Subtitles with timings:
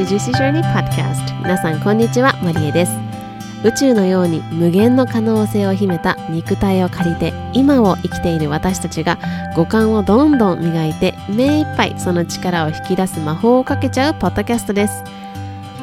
[0.00, 2.32] Welcome to Juicy Journey Podcast 皆さんこんにちは。
[2.42, 2.92] マリエです。
[3.62, 9.18] 宇宙のように無限の可能性を秘めた肉体を借りて今を生きている私たちが
[9.54, 15.04] 五感をどんどん磨いて目いっぱいその力を引き出す魔法をかけちゃうポッドキャストです。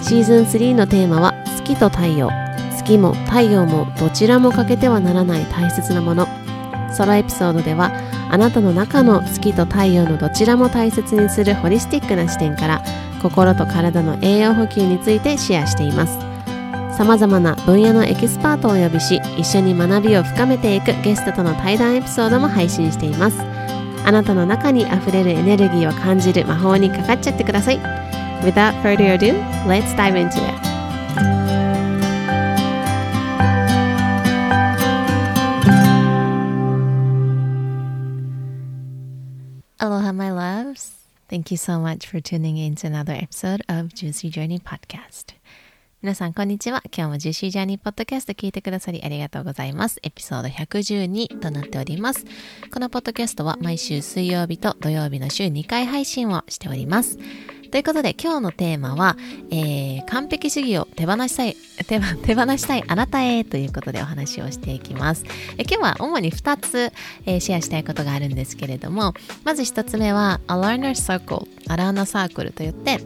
[0.02, 2.32] シーズン3のテーマは月と太陽。
[2.76, 6.27] 月も太陽もどちらも欠けてはならない大切なもの。
[6.98, 7.92] ソロエピソードでは
[8.32, 12.84] あなたの中の月と太陽のどちらも大切にするホリスティックな視点から
[13.22, 16.18] 心と体の栄養補給についてシェアしています。
[16.98, 23.38] さまざまな分野のエキスパートをお呼びし一緒に学びを深めていくゲストとの対談エピソードも配信しています。
[24.04, 27.80] あなたの中にあふれるエネルギーを感じる魔法にかかっちゃってください。
[28.41, 29.34] Without further ado,
[29.68, 30.66] let's dive into it.
[40.08, 40.94] Aloha, my loves.
[41.27, 45.34] Thank you so much for tuning in to another episode of Juicy Journey Podcast.
[46.03, 46.84] 皆さん、こんにちは。
[46.95, 49.98] 今日も Juicy Journey Podcast 聞いてくださりありがとうございます。
[50.03, 52.23] エピソード112となっております。
[52.71, 57.18] このポッドキャストは毎週水曜日と土曜日の週2回配信をしております。
[57.71, 59.18] ということで今日のテーマは、
[59.49, 65.23] えー完璧主義を手放したい手放 手放したいあなたへということでお話をしていきます。
[65.57, 66.94] え今日は主に2つ、
[67.25, 73.01] えーシェアしたいことがあるんですけれどもまず1つ目は A l a r n e r Circle アラーナサークルといって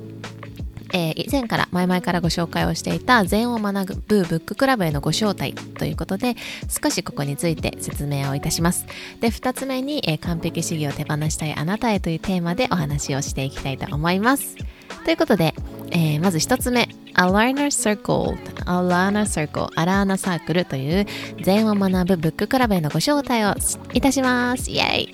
[0.93, 6.35] えー以前から前々からご紹介をしていた禅を学ぶブッククラブへのご招待ということで
[6.69, 8.85] 少しここについて説明をいたします。
[9.19, 14.55] で2つ目に、えー完璧主義を手放したいあなたへというテーマでお話をしていきたいと思います。
[15.05, 15.53] ということで、
[15.91, 16.89] えーまず1つ目。
[17.17, 21.05] A Learner Circle A Learner Circle アラーナサークルという
[21.43, 23.55] 禅を学ぶブッククラブへのご招待を
[23.93, 24.71] いたします。
[24.71, 25.09] イエイ。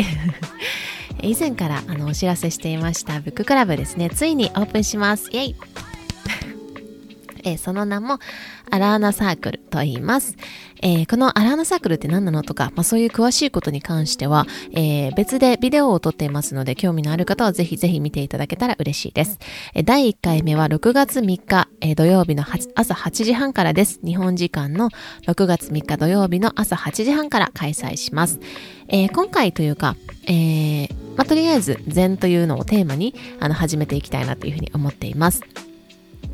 [1.21, 5.55] 以前からあのお知らせしていましたブッククラブですねついにオープンしますイエイ
[7.43, 8.19] えその名も
[8.69, 10.35] アラーナサークルと言います。
[10.81, 19.39] えーこのアラーナサークルって何なのとか、まあ、そういう詳しいことに関しては、えー別でビデオを撮っていますので、興味のある方はぜひぜひ見ていただけたら嬉しいです。
[19.73, 22.43] えー第1回目は6月3日、え土曜日の
[22.75, 23.99] 朝8時半からです。
[24.03, 24.89] 日本時間の
[25.25, 28.39] 6月3日土曜日の朝8時半から開催します。
[28.89, 29.95] え今回というか、
[30.27, 35.41] えーまあ、とりあえず禅というのをテーマにあの始めていきたいなというふうに思っています。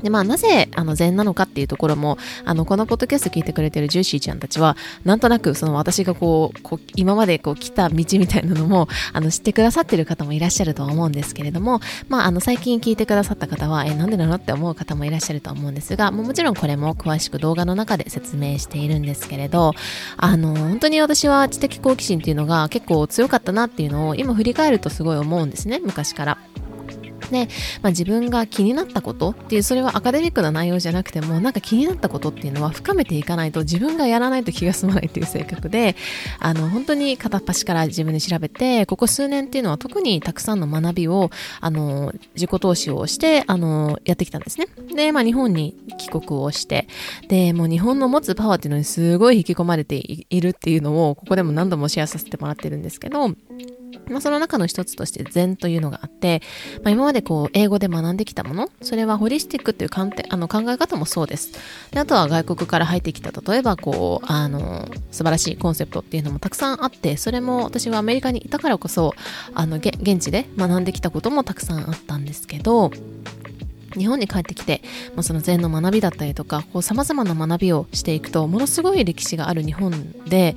[0.03, 4.75] で、まあ、なぜ、あの、禅なのかっていうところも、あの、このポッドキャスト聞いてくれてるジューシーちゃんたちは、
[5.05, 19.73] なんとなく、その私がこう、こう今までこう来た道みたいなのも、あの、知ってくださってる方もいらっしゃると思うんですけれども、まあ、あの、最近聞いてくださった方は、え、なんでなのって思う方もいらっしゃると思うんですが、もうもちろんこれも詳しく動画の中で説明しているんですけれど、
[20.17, 26.37] あの、本当に私は知的好奇心っていうのが結構強かったなっていうのを、今振り返るとすごい思うんですね、昔から。
[27.33, 27.49] で、
[27.81, 35.95] まあ、自分が気になったことっていうそれはアカデミックな内容じゃなくてもなんか気になったことっていうのは深めていかないと自分がやらないと気が済まないっていう性格で
[36.39, 44.67] あの本当に片っ端から自分で調べてここ数年っていうのは特にたくさんの学びをあの自己投資をしてあのやってきたんですね。
[44.95, 46.87] で、まあ、日本に帰国をして
[47.27, 53.29] でもう日本の持つパワーっていうのにすごい引き込まれているっていうのをここでも何度もシェアさせてもらってるんですけど
[54.09, 56.41] まあ、その中の一つとして禅というのがあって、
[56.83, 61.51] まあ、今までこう英語で学んできたものそれはホリスティックっていう観点あの考え方もそうです。
[61.91, 69.13] であとは外国から入ってきた例えばこうあの素晴らしいコンセプトっていうのもたくさんあってそれも私はアメリカにいたからこそ
[69.53, 72.91] あの現地で学んできたこともたくさんあったんですけど
[73.97, 74.81] 日本に帰ってきて、
[75.15, 80.55] まあ、その禅の学びだったりとかこう様々な学びをしていくとものすごい歴史がある日本で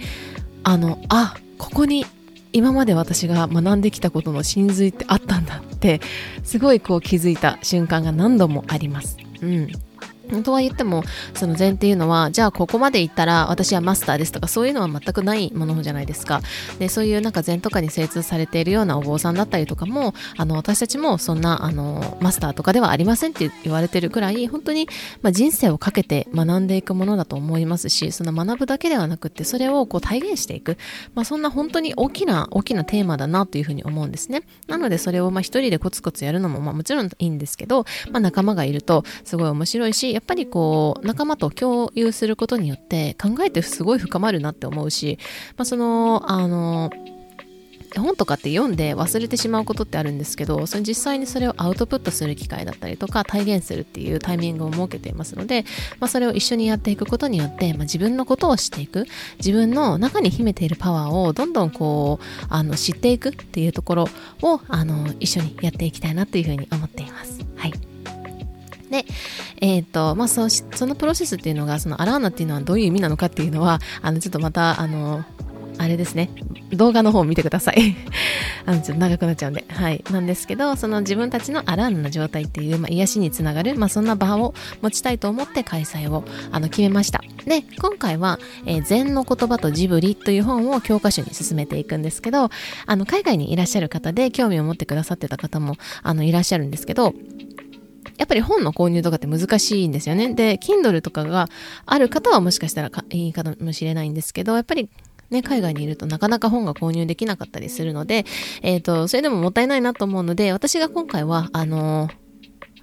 [0.63, 2.05] あのあここに
[2.53, 6.01] 今まで私が学んできたことの真髄ってあったんだって
[6.43, 9.17] すごいこう気づいた瞬間が何度もあります。
[9.43, 9.69] うん
[10.43, 11.03] とは言っても
[11.35, 16.41] その禅っていうのはじゃあここまで行ったら私はマスターですとかそういうのは全くないものじゃないですか。
[16.79, 24.89] でそういうなんか禅とかに精通されているようなお坊さんだったりとかもあの私たちもそんなあのマスターとかではありませんって言われてるくらい本当に、
[25.23, 30.77] まあ、人生をかけて学んでいくものだと思いますしその学ぶだけではなくってそれをこう体現していく、
[31.15, 34.43] まあ、そんな本当に大きな大きなテーマだなというふうに思うんですね。
[34.67, 45.19] なのでそれをまあ一人でコツコツやるのもまあもちろんいいんですけど、まあ、仲間がいるとすごい面白いしやっぱりこう仲間と共有することによって考えてすごい深まるなって思うし、
[45.59, 46.91] まあ、そのあの
[48.01, 55.67] 本とかって読んで忘れてしまうことってあるんですけどその実際にそれをアウトプットする機会だったりとか体現するっていうタイミングを設けていますので、
[56.01, 59.05] まあ、それを一緒にやっていくことによって、まあ、自分のことを知っていく
[59.37, 64.09] 自分の中に秘めているパワーをどんどんこうあの知っていくっていうところ
[64.43, 67.36] をあの一緒にやっていきたいなというふうに思っています。
[68.91, 69.05] で、
[69.61, 70.43] え、ー、と、まあそ、
[70.87, 75.25] のプロセスっていうのが、そのアラーナっていうのはどういう意味なのかっていうのは、あの、ちょっとまた、あの、
[75.79, 76.31] あれですね、
[76.73, 77.97] 動画の方を見てください。
[78.65, 79.65] あの、ちょっと長くなっちゃうんで。
[79.69, 80.03] はい。
[80.11, 87.23] なんですけど、その自分たちのアラーナの状態っていう、まあ、癒しにつながる、まあ、そんな場を持ちたいと思って開催を、あの、決めました。
[87.45, 92.51] で、今回は、えー、禅の言葉とジブリという本を教科書に進めていくんですけど、
[92.87, 97.15] あの、海外にいらっしゃる方で興味を持ってくださってた方も、あの、いらっしゃるんですけど、
[98.19, 100.35] やっぱり本の購入とかって難しいんですよね。
[100.35, 101.49] で、Kindle とかが
[101.85, 104.89] ある方はもしかしたらいいかもしれないんですけど、やっぱり
[105.31, 108.25] ね、海外にいるとなかなか本が購入できなかったりするので、
[108.63, 112.13] えっ、ー、と、それでももったいないなと思うので、私が今回は、あのー、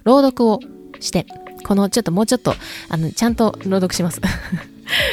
[0.04, 0.60] 朗読を
[1.00, 1.26] して、
[1.66, 2.54] このちょっともうちょっと、
[2.88, 4.20] あの、ちゃんと朗読します。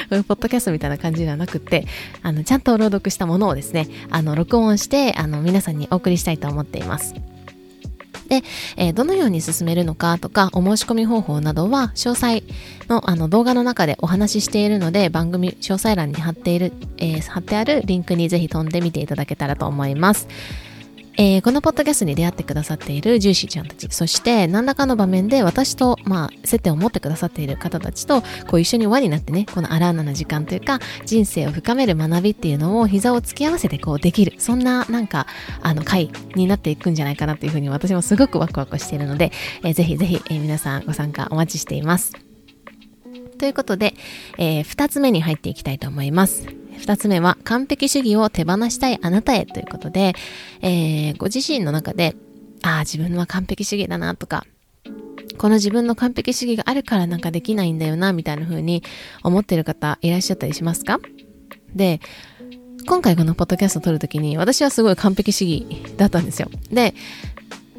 [0.10, 1.86] ポッドキャストみたいな感じではなくって、
[2.22, 7.16] あの、ちゃんと朗読したものをですね、あの、録音して、あの、皆さんにお送りしたいと思っています。
[8.32, 8.44] で、
[8.78, 12.44] えー、どのように進めるのかとか、お申し込み方法などは、詳細
[12.88, 20.30] のあの動画の中でお話ししているので、番組詳細欄に貼っている、えー、貼ってあるリンクにぜひ飛んでみていただけたらと思います。
[21.24, 35.28] えー、このポッドキャストに出会ってくださっているジューシーちゃんたち、そして何らかの場面で私と、まあ、接点を持ってくださっている方たちと、こう一緒に輪になってね、このアラーナの時間というか、人生を深める学びっていうのを膝を突き合わせてこうできる、そんななんか、
[35.62, 39.32] あの、回になっていくんじゃないかなっていうふうに私もすごくワクワクしているので、
[39.64, 42.14] えー、ぜひぜひ、えー、皆さんご参加お待ちしています。
[43.38, 43.94] ということで、
[44.40, 46.61] えー、二つ目に入っていきたいと思います。
[46.82, 50.14] 二つ目は完璧主義を手放したいあなたへということで、
[50.62, 52.16] えー、ご自身の中で、
[52.64, 54.48] ああ、自分は完璧主義だなとか、
[55.38, 58.82] この自分の完璧主義があるからなんかできないんだよな、みたいな風に
[59.22, 61.00] 思ってる方いらっしゃったりしますか？
[61.76, 62.02] で、
[62.88, 65.68] 今回このポッドキャストを撮るときに私はすごい完璧主義
[65.98, 66.50] だったんですよ。
[66.72, 66.96] で、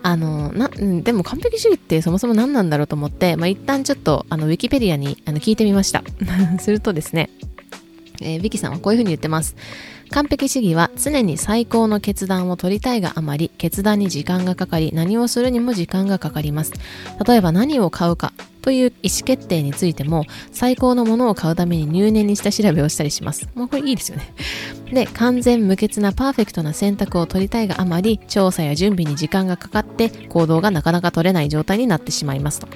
[0.04, 6.02] あの、な、でも完璧主義ってそもそも何なんだろうと思って、まあ、一旦ちょっとあのウィキペディアにあの聞いてみました。
[6.60, 7.30] するとですね、
[8.22, 9.56] えー、ビキさんはこういうふうに言ってます。
[10.10, 16.72] 完璧主義は常に最高の決断を取りたいがあまり決断に時間がかかり何をするにも時間がかかります。
[17.26, 23.48] 例えば何を買うかという意思決定についても最高のものを買うために入念に下調べをしたりします。
[23.54, 24.32] もうこれいいですよね。
[24.92, 32.68] で完全無欠なパーフェクトな選択を取りたいがあまり調査や準備に時間がかかって行動がなかなか取れない状態になってしまいますと。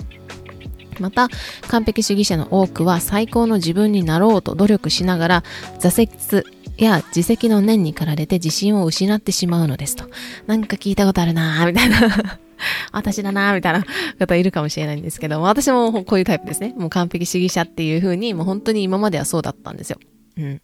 [1.00, 1.28] また
[1.68, 5.44] 完璧主義者の多くは最高の自分になろうと努力しながら
[5.80, 6.08] 挫
[6.40, 6.44] 折
[6.76, 10.04] や自責の念に駆られて自信を失ってしまうのですと。
[10.46, 12.38] なんか聞いたことあるなぁ、みたいな
[12.92, 13.84] 私だなぁ、みたいな
[14.18, 16.74] 方いるかもしれないんですけども、私もこういうタイプですね。
[16.76, 19.98] もう完璧主義者っていう風に、もう本当に今まではそうだったんですよ。
[20.38, 20.60] うん。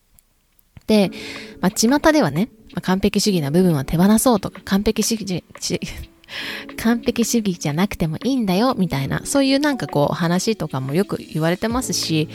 [0.86, 1.10] で、
[1.60, 5.44] まあ、巷ではね、ま、完璧主義な部分は手放そうとか、完璧主義、
[6.76, 12.28] 完璧主義じゃなくてもいいんだよ、みたいな、そういうなんかこう話とかもよく言われてますし、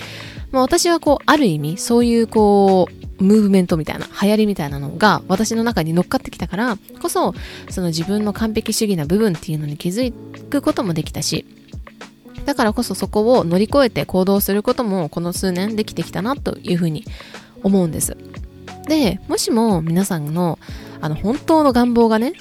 [0.51, 7.33] まあ、私はこう、ある意味、そういうこう、ムーブメントみたいな、流行りみたいなのが私の中に乗っかってきたからこそ、
[7.69, 10.13] その自分の完璧主義な部分っていうのに気づ
[10.49, 11.45] くこともできたし、
[12.45, 17.03] だからこそそこを乗り越えて行動することもこの数年できてきたなというふうに
[17.61, 18.15] 思うんです。
[18.87, 20.57] で、もしも皆さんの
[21.01, 22.33] あの本当の願望がね、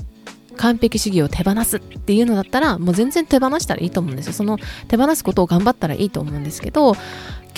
[0.57, 4.33] 完璧主義を手放すっていうのだったら、もう全然手放したらいいと思うんですよ。
[4.33, 4.59] その
[4.89, 6.95] 手放すことを頑張ったらいいと思うんですけど、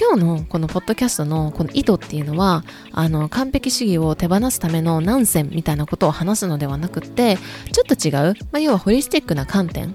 [0.00, 7.37] 今日のこのポッドキャストのこの意図っていうのは、あの、完璧主義を手放すための難線みたいなことを話すのではなくって、
[7.73, 9.95] ちょっと違う、まあ、要はホリスティックな観点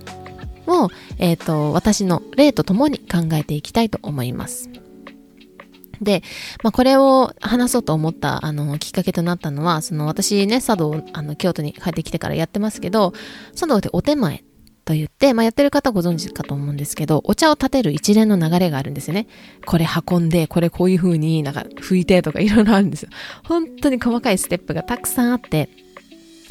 [0.67, 4.69] を、えっ、ー、と、私の例とともに考えていきたいと思います。
[6.03, 6.23] で、
[6.63, 13.13] まあ、これを話そうと思った、あの、きっかけとなったのは、その、私ね、茶道、あの、京都に帰ってきてからやってますけど、
[13.55, 14.43] 茶道でお手前
[14.85, 19.27] と言って、まあ、やってる方ご存知かと思うんですけど、お茶を立てる一連の流れがあるんですよね。
[19.65, 23.09] これ運んで、これこういう風になんか拭いてとかいろいろあるんですよ。
[23.45, 25.69] 本当に細かいステップがたくさんあって、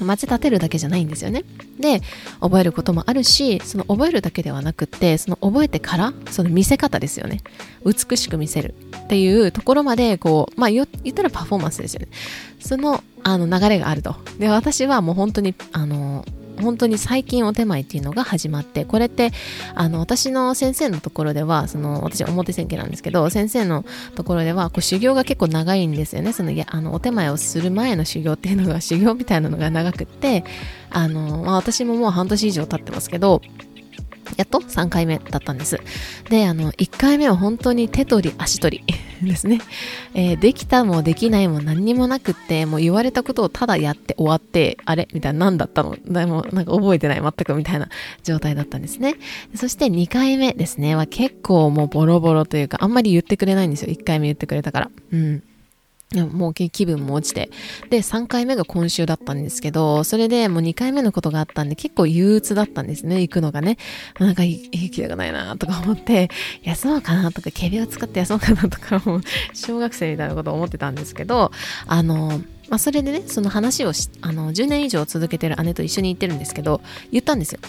[0.01, 1.45] 街立てるだけじゃないんですよね。
[1.79, 2.01] で、
[2.41, 7.43] 覚えることもあるし、その覚えるだけではなくって、その覚えてから、その見せ方ですよね。
[7.85, 12.09] 美しく見せるっていうところまで、こう、まあ言ったらパフォーマンスですよね。
[12.61, 14.17] その、あの流れがあると。
[14.39, 16.25] で、私はもう本当に、あの、
[16.61, 19.31] 本当に最近お手前っていうのが始まってこれって
[19.75, 26.33] あの私の先生のところではその私表千家なんですけど先生のところではこう修行が結構長いんですよね。
[26.33, 30.45] そのいやあのお手前をする前の修行っていうのが修行みたいなのが長くって
[30.91, 33.41] あの、まあ、私ももう半年以上経ってますけど
[34.37, 35.81] やっと3回目だったんです。
[36.29, 38.95] で、あの、1回目は本当に手取り足取り
[39.27, 39.61] ですね。
[40.15, 45.09] えー、できたもできないも何にもなくって、もう言われたことをただやって終わって、あれ？
[45.13, 45.97] みたいな何だったの？
[46.05, 47.89] でもなんか覚えてない全くみたいな
[48.23, 49.17] 状態だったんですね。
[49.55, 53.93] そして2回目ですねは結構もうボロボロというか、あんまり言ってくれないんですよ。
[53.93, 54.91] 1回目言ってくれたから。
[55.13, 55.43] うん。
[56.15, 57.51] もう気分も落ちて。
[57.91, 63.79] で、3回目が今週だったんですけど、それでもう2回目のことがあったんで、結構憂鬱だったんですね、行くのがね。
[64.19, 66.29] なんか行きたくないなとか思って、
[66.63, 69.23] 休もうかなとか、ケビを使って休もうかなとか、もう
[69.55, 71.51] 小学生みたいなことを思ってたんですけど、
[71.87, 73.93] あの、まあ、それでね、その話を
[74.23, 77.61] あの、10年以上続けてる姉と一緒に行ってるんですけど、言ったんですよ。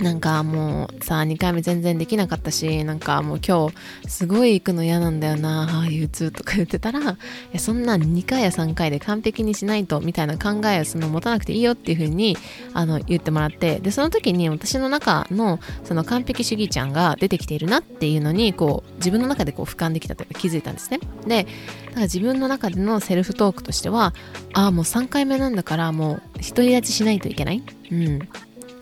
[0.00, 7.04] なんかもうさ、2回目全然できなかったし、なんかもう今日すごい行くの嫌なんだよな、ああ憂鬱とか言ってたら、い
[7.52, 12.38] やそんな2回や3回で完璧にしないとみたいな考えをその持たなくていいよっていう風に
[12.72, 20.98] あの言ってもらって、で、その時に私の中のその完璧主義ちゃんが出てきているなっていうのに、こう自分の中でこう俯瞰できたというか気づいたんですね。
[21.26, 21.50] で、だか
[21.96, 24.14] ら自分の中でのセルフトークとしては、
[24.54, 27.62] ああもう3回目なんだからもう独り立ちしないといけない。
[27.92, 28.28] うん。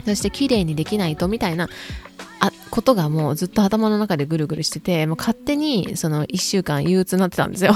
[0.08, 1.68] そして綺麗にできないとみたいな
[2.40, 7.74] あことがもうずっと頭の中でぐるぐるしててもう勝手にその1週間憂鬱になってたんですよ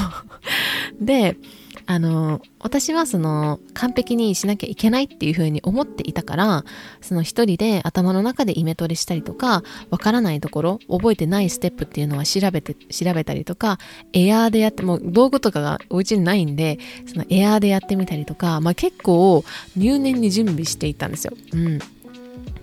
[1.01, 1.37] で
[1.85, 6.65] あの私はその完璧にしなきゃいけないっていう風に思っていたから
[7.01, 13.79] その一人で頭の中でイメトレしたりとかわからないところ覚えてないステップっていうのは調べて調べたりとか
[14.13, 19.45] エアーでやってもう道具とかがお家にないんでそのエアーでやってみたりとか、まあ、結構
[19.77, 21.35] 入念に準備していたんですよ。
[21.53, 21.79] うん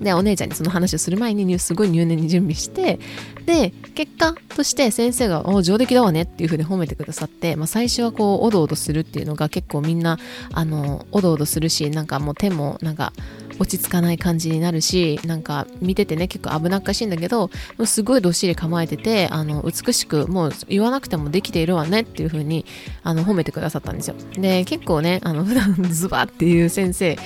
[0.02, 3.00] で、お姉ちゃんにその話をする前にすごい入念に準備して、
[3.46, 10.18] で、結果として先生が、お上出来だわねっていう風に褒めてくださって、まあ最初はこう、おどおどするっていうのが結構みんな、
[10.54, 13.14] あの、おどおどするし、なんかもう手も、なんか、
[13.60, 17.50] 落ち着かない感じになるしなんか見ててね結構危なっかしいんだけど
[17.86, 22.66] すごいどっしり構えててあの美しくもう言わなくてもできているわねっていう風に
[23.04, 24.16] あの褒めてくださったんですよ。
[24.34, 27.18] で結構ねあの普段ズバっていう先生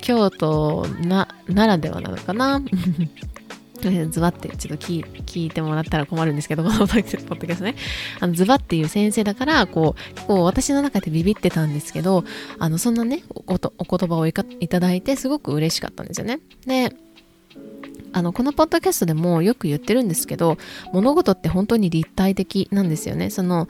[0.00, 2.62] 京都ならではなのかな？
[3.90, 7.74] ズバってちょっと聞聞いてもらったら困るんですけど、 このポッドキャストね。
[8.20, 12.24] あの、ズバっていう先生だから、こう、結構私の中でビビってたんですけど、
[12.58, 14.44] あの、そんなね、おお言葉をいた
[14.80, 16.40] だいて、すごく嬉しかったんですよね。
[16.66, 16.94] で、
[18.12, 20.58] あの、このポッドキャストでもよく言ってるんですけど、
[20.92, 23.30] 物事って本当に立体的なんですよね。
[23.30, 23.68] その、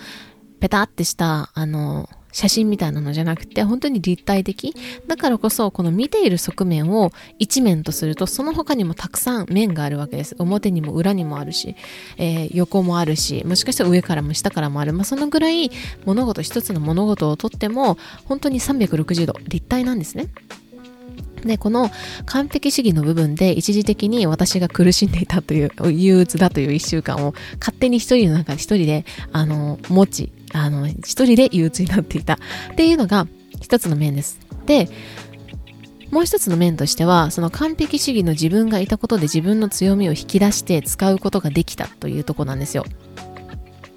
[0.61, 4.75] ペタってした、あの、写真みたいなのじゃなくて、本当に立体的。
[5.07, 10.35] だからこそ、この見ている側面を一面とすると、その他にもたくさん面があるわけです。
[10.39, 11.77] 表にも裏にもあるし、
[12.17, 14.93] えー、横もあるし、もしかしたら上からも下からもある。
[14.93, 15.71] まあ、そのぐらい
[16.05, 20.29] 物事、一つの物事をとっても、本当に360度立体なんですね。
[21.45, 21.91] で、この
[22.27, 32.38] 完璧主義の部分で一時的に私が苦しんでいたという、憂鬱だという一週間を勝手に一人の中で一人で、あの、持ち、あの、一人で憂鬱になっていたっ
[32.76, 33.26] ていうのが
[33.61, 34.38] 一つの面です。
[34.66, 34.88] で、
[36.11, 42.85] もう一つの面としては、その完璧主義の自分がいたことで自分の強みを引き出して使うことができたというとこなんですよ。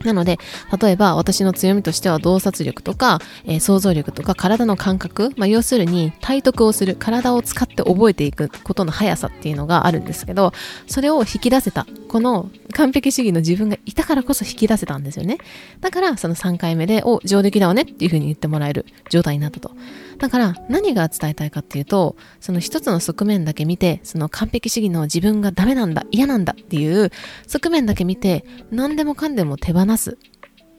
[0.05, 0.39] なので、
[0.81, 10.53] 例えば私の強みとしては洞察力とか、えー、想像力とか体の感覚、まあ、要するに体得をする、体を使って覚えていくことの速さっていうのがあるんですけど、
[10.87, 15.37] それを引き出せた、この完璧主義の自分がいたからこそ引き出せたんですよね。
[15.81, 19.71] だからその3回目で、お、上出来だわねっていう風に言ってもらえる状態になったと。
[20.17, 27.11] だから何が伝えたいかっていうと、その一つの側面だけ見て、その完璧主義の自分がダメなんだ、嫌なんだっていう
[27.47, 30.17] 側面だけ見て、何でもかんでも手放す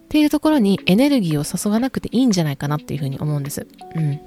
[0.06, 3.66] っていうところにエネルギーを注がなくていいんじゃないかなっていうふうに思うんです。
[3.94, 4.20] うん。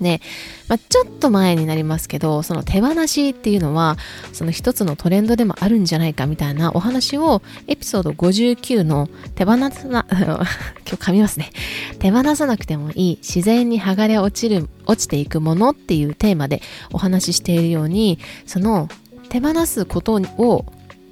[0.00, 0.20] で、
[0.68, 3.96] まあ、ちょっと前になりますけど、その手放しっていうのは、
[4.32, 11.50] その一つのトレンドでもあるんじゃないかみたいなお話を、エピソード59の手放さな、 今日噛みますね。
[11.98, 18.88] 手放さなくてもいい、自然に剥がれ落ちる、落ちていくものっていうテーマでお話ししているように、その
[19.28, 20.64] 手放すことを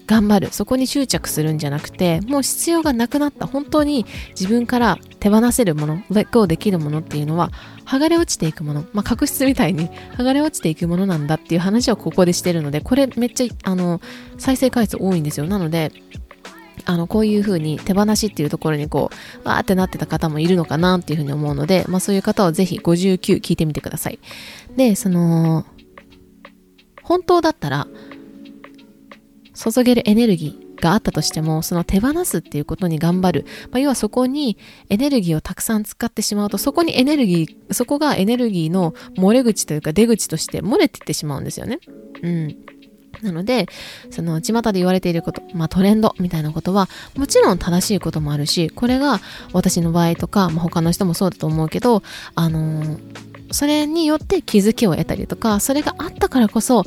[0.07, 0.53] 頑張る。
[0.53, 7.51] そこに執着するんじゃなくてもう必要がなくなった本当に自分から手放せるもの let go できるものっていうのは
[7.85, 14.01] 剥がれ落ちていくもの、まあ、角質みたいに剥がれ落ちていくものなんだっていう話をここでしてるのでこれめっちゃあの
[14.39, 15.47] 再生回数多いんですよ。
[15.47, 15.93] なので
[16.87, 19.11] あの、こういう風に手放しっていうところにこ
[19.45, 24.21] う、わーってなってた方もいるのかなっていう風に思うので、まあそういう方はぜひ59聞いてみてください。
[24.77, 25.67] で、その、
[27.03, 27.89] 本当だったら、
[29.57, 33.47] 注げるエネルギーがあったとしても、その手放すっていうことに頑張る。
[33.71, 34.59] まあ、要はそこに
[34.91, 41.81] エネルギーをたくさん使ってしまうと、そこにエネルギー、そこがエネルギーの漏れ口というか出口として漏れていってしまうんですよね。
[42.23, 42.57] うん。
[43.23, 43.67] なので、
[44.11, 49.21] その、巷で言われていること、まあトレンドみたいなことは、もちろん正しいこともあるし、これが
[49.53, 52.03] 私の場合とか、まあ、他の人もそうだと思うけど、
[52.35, 52.99] あのー、
[53.53, 56.85] それによって気づきを得たりとか、それがあったからこそ、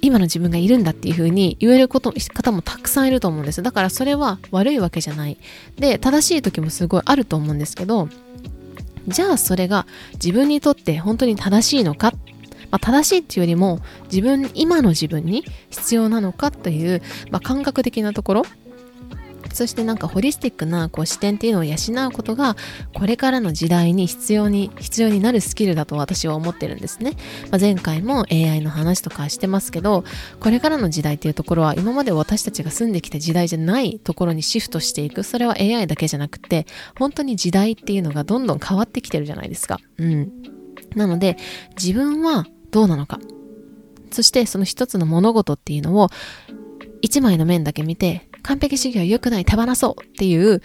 [0.00, 3.62] 今の自分がいるんだっていう風に言えること方もたくさんいると思うんです。
[3.62, 5.36] だからそれは悪いわけじゃない。
[5.76, 8.08] で、正しい時もすごいあると思うんですけど、
[9.08, 12.12] じゃあそれが自分にとって本当に正しいのか？
[12.70, 17.00] まあ、正しいっていうよりも自分今の自分に必要なのかという、
[17.30, 18.42] まあ、感覚的なところ
[19.58, 21.74] そしてなんかホリスティックなこう視点っていうのを養
[22.06, 22.54] うことが
[22.94, 27.14] これからの時代に必要に必要になるスキルだと私は思ってるんですね、
[27.50, 30.04] まあ、前回も AI の話とかしてますけど
[30.38, 35.24] これからの時代っていうところは今まで私たちが住んできた時代じゃないところにシフトしていく。
[35.24, 36.64] それは AI だけじゃなくて
[36.96, 39.80] 本当に時代っていうのがどんどん変わってきてるじゃないですか。
[39.98, 40.32] うん。
[40.94, 41.36] なので
[41.76, 43.18] 自分はどうなのか。
[44.12, 46.10] そしてその一つの物事っていうのを
[47.02, 50.62] 一枚の面だけ見て完璧主義は良くない手放そうっていう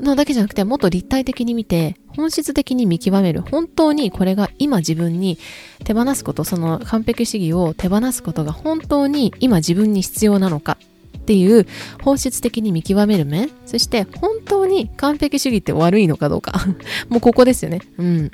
[0.00, 3.40] のだけじゃなくてもっと立体的に見て本質的に見極める。
[3.40, 5.38] 本当にこれが今自分に
[5.84, 10.76] 手放すことその完璧主義を手放すことが本当に今自分に必要なのか
[11.16, 11.68] っていう
[12.02, 16.66] 本質的に見極める目そして本当に完璧主義って悪いのかどうか。
[17.08, 17.80] もうここですよね。
[17.96, 18.30] うん。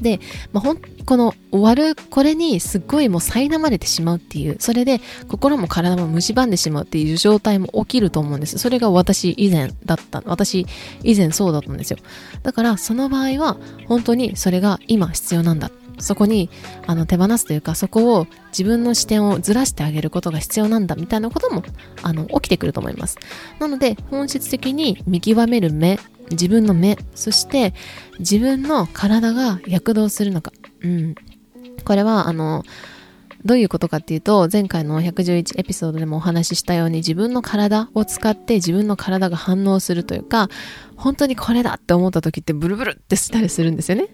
[0.00, 0.20] で、
[0.52, 8.58] まあ、ほんこの終わるこれにすっごいもう苛まれてしまうっていうそれで心も体も蝕んでしまうっていう状態も起きると思うんです。
[8.58, 10.66] それが私以前だった私
[11.02, 11.98] 以前そうだったんですよ。
[12.42, 15.70] だからその場合は本当にそれが今必要なんだ。
[15.98, 16.50] そこに
[16.86, 21.62] あの手放すというかそこを自分の視点をずらしてあげることが必要なんだみたいなことも
[22.02, 23.18] あの起きてくると思います
[23.58, 25.98] なので本質的に見極める目
[26.30, 27.74] 自分の目、そして
[28.18, 30.52] 自分の体が躍動するのか。
[30.82, 31.14] うん。
[31.84, 32.64] これは、あの、
[33.44, 40.48] どういうことかっていうと、前回の111エピソードでもお話ししたように自分の体を使って自分の体が反応するというか、
[40.96, 44.08] 本当にこれだって思った時ってブルブルってしたりするんですよね。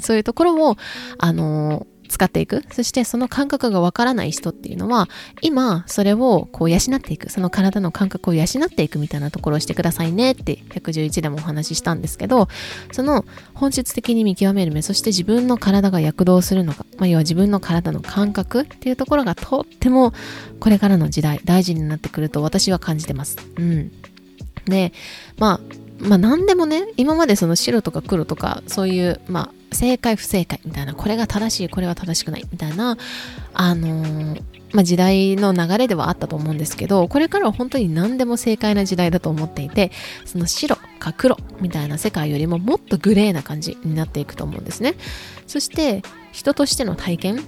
[0.00, 0.76] そういうところを、
[1.18, 2.64] あの使っていく。
[2.72, 5.08] そしてその感覚がわからない人っていうのは、
[5.40, 7.30] 今それをこう養っていく。
[7.30, 12.48] その体の感覚を養っていくみたいなところをしてくださいねって111でもお話ししたんですけど、
[12.92, 20.12] その本質的に見極める目、そして自分の体が躍動するのか、まあ、要は自分の体の感覚っていうところがとっても
[20.58, 23.36] これからの時代大事になってくると私は感じてます。
[23.56, 23.92] うん。
[24.66, 24.92] で、
[25.38, 25.60] まあ、
[26.00, 32.96] まあ何でもね、今までその白とか黒とかそういう、まあ正解不正解みたいな、これが正しい、これは正しくないみたいな、
[33.54, 39.90] あのー、まあ、時代の流れではあったと思うんですけど、これからは本当に何でも正解な時代だと思っていて、
[40.24, 44.94] その白か黒みたいな世界よりももっとグレーな感じになっていくと思うんですね。
[45.46, 47.40] そして、人としての体験、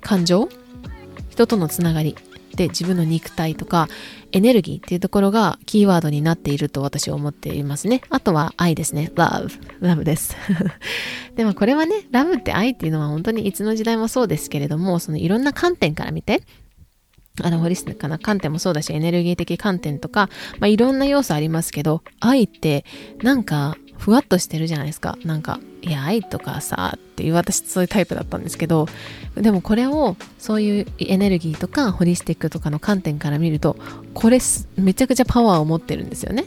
[0.00, 0.48] 感情、
[1.30, 2.16] 人とのつながり、
[2.56, 3.88] で自分の肉体とか
[4.32, 8.02] エネルギーっていうところがキーワードになっていると私は思っていますね。
[8.10, 9.10] あとは愛ですね。
[9.14, 9.50] love。
[9.80, 10.36] love です。
[11.36, 16.42] でもこれはね、ラブって愛っていうのは本当にいつの時代もそうですけれども、そのいろんな観点から見て、
[17.42, 22.84] あの、ホリスティックな観点もそうだし、エネルギー的観点とか、まあ、いろんな要素ありますけど、愛って
[23.22, 25.18] なんかふわっとしてるじゃないですか。
[25.24, 28.86] なんか、いや、愛とかさ、っていう私そういうタイプだったんですけど、
[29.34, 33.74] でもこれをそういうエネルギーとかホリスティックとかの観点から見ると、
[34.14, 34.38] これ
[34.76, 36.44] めちゃくちゃパワーを持ってるんですよね。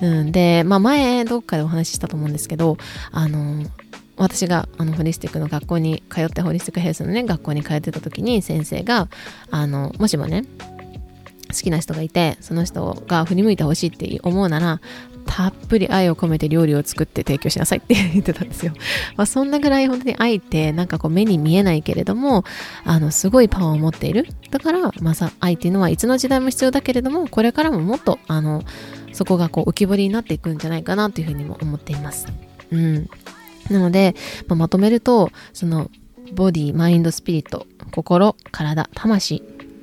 [0.00, 2.78] うん、で、まあ前どっかでお話ししたと思うんですけど、
[3.10, 3.66] あの、
[4.16, 9.08] 私があのホリスティックの学校に通ってホリスティックヘルスのね学校に通ってた時に先生が
[9.50, 10.44] あのもしもね
[11.52, 14.80] 好きな人がいてその人が振り向いてほしいって思うなら
[15.26, 18.72] たっぷり愛を込めて料理を作って提供しなさいって言ってたんですよ。
[19.16, 22.44] まあ、そんなぐらい本当に愛ってなんかこう目に見えないけれども、
[22.84, 24.26] あの、すごいパワーを持っている。
[24.50, 28.62] だから、まさ、愛っていうのはいつの時代も必要だけれども、これからももっと、あの、
[29.12, 32.26] そこがこう浮き彫りになっていくんじゃないかなというふうにも思っています。
[32.70, 33.08] うん。
[33.70, 34.14] なので、
[34.48, 35.90] まあ、まとめると、その、
[36.34, 39.42] ボディ、マインド、スピリット、心、体、魂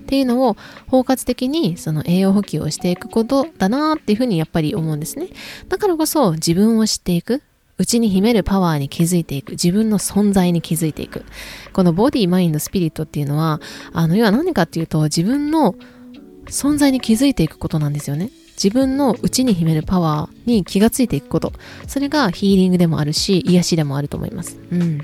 [0.09, 5.27] っていうのを包括的にその栄養補給をしていくことだなっていうふうにやっぱり思うんですね。
[5.67, 7.43] だからこそ自分を知っていく。
[7.77, 9.51] 内に秘めるパワーに気づいていく。
[9.51, 11.23] 自分の存在に気づいていく。
[11.71, 13.61] このボディ、マインド、スピリットっていうのは、
[13.93, 15.75] あの、要は何かっていうと自分の
[16.47, 18.31] 存在に気づいていくことなんですよね。
[18.61, 21.53] 自分の内に秘めるパワーに気がついていくこと。
[21.87, 24.59] それがヒーリングでもあるし、癒しでもあると思います。
[24.71, 24.97] うん。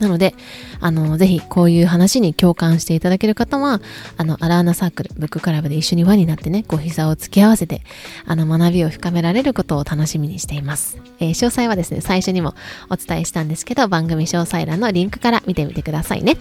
[0.00, 0.34] なので、
[0.80, 3.80] あの、ぜひこういう話に共感していただける方は、
[4.16, 7.82] あの、アラーナサークル、ブッククラブで一緒に輪になってね、こう膝を突き合わせて、
[8.26, 10.98] あの、学びを深められることを楽しみにしています。
[11.20, 12.54] えー、詳細はですね、最初にも
[12.88, 16.36] お伝えしたんですけど、番組詳細欄のリンクから見てみてくださいね。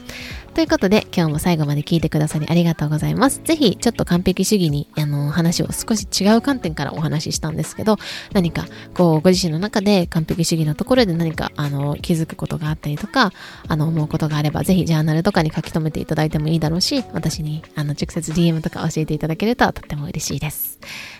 [0.53, 3.41] ということで、今日も最後まで聞いてくださりありがとうございます。
[3.43, 7.97] ぜひ、ちょっと完璧主義に、あの、話を少し違う観点からお話ししたんですけど、
[8.33, 13.31] 何か、こう、ご自身の中で完璧主義のところで何か、あの、気づくことがあったりとか、
[13.67, 20.79] あの、思うことががあれば、ぜひ、ジャーナルとかに書き留めていただいてもいいだろうし、私に、あの、直接 DM とか教えていただけるととっても嬉しいです。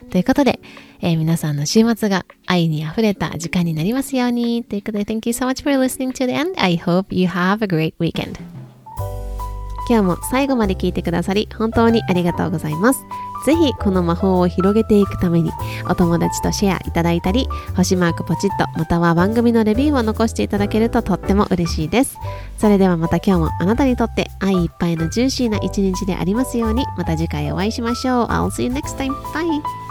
[0.10, 0.60] ということで、
[1.02, 4.64] えー、皆さんの週末が愛に溢れた時間になりますように。
[4.64, 6.54] ということで、Thank you so much for listening to the end.
[6.58, 8.59] I hope you have a great weekend.
[9.90, 13.04] 今日も最後まで聞いてくださり本当にありがとうございます。
[13.46, 15.52] ぜひこの魔法を広げていくために
[15.90, 22.18] お友達とシェアいただいたり星マークポチッとまたは番組のレビューを残していただけるととっても嬉しいです。
[22.58, 28.26] それではまた今日もあなたにとって愛いっぱいのジューシーな一日でありますようにまた次回お会いしましょう。
[28.26, 29.14] I'll see you next time.
[29.34, 29.89] Bye!